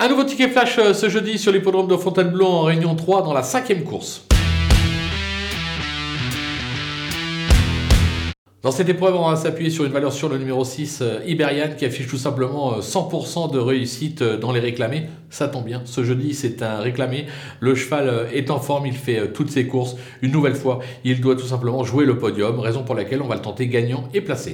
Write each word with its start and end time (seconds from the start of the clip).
Un 0.00 0.08
nouveau 0.08 0.22
ticket 0.22 0.48
flash 0.48 0.78
euh, 0.78 0.94
ce 0.94 1.08
jeudi 1.08 1.38
sur 1.38 1.50
l'hippodrome 1.50 1.88
de 1.88 1.96
Fontainebleau 1.96 2.46
en 2.46 2.62
Réunion 2.62 2.94
3 2.94 3.24
dans 3.24 3.32
la 3.32 3.42
cinquième 3.42 3.82
course. 3.82 4.24
Dans 8.62 8.70
cette 8.70 8.88
épreuve, 8.88 9.16
on 9.16 9.28
va 9.28 9.34
s'appuyer 9.34 9.70
sur 9.70 9.84
une 9.84 9.90
valeur 9.90 10.12
sur 10.12 10.28
le 10.28 10.38
numéro 10.38 10.64
6, 10.64 11.00
euh, 11.02 11.18
Iberian, 11.26 11.70
qui 11.76 11.84
affiche 11.84 12.06
tout 12.06 12.16
simplement 12.16 12.74
euh, 12.74 12.80
100% 12.80 13.52
de 13.52 13.58
réussite 13.58 14.22
dans 14.22 14.52
les 14.52 14.60
réclamés. 14.60 15.06
Ça 15.30 15.48
tombe 15.48 15.64
bien, 15.64 15.82
ce 15.84 16.04
jeudi 16.04 16.32
c'est 16.32 16.62
un 16.62 16.78
réclamé. 16.78 17.26
Le 17.58 17.74
cheval 17.74 18.28
est 18.32 18.52
en 18.52 18.60
forme, 18.60 18.86
il 18.86 18.94
fait 18.94 19.32
toutes 19.32 19.50
ses 19.50 19.66
courses. 19.66 19.96
Une 20.22 20.30
nouvelle 20.30 20.54
fois, 20.54 20.78
il 21.02 21.20
doit 21.20 21.34
tout 21.34 21.46
simplement 21.46 21.82
jouer 21.82 22.04
le 22.04 22.18
podium, 22.18 22.60
raison 22.60 22.84
pour 22.84 22.94
laquelle 22.94 23.20
on 23.20 23.26
va 23.26 23.34
le 23.34 23.42
tenter 23.42 23.66
gagnant 23.66 24.08
et 24.14 24.20
placé. 24.20 24.52